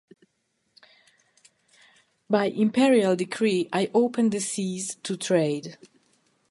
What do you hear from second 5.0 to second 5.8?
to trade.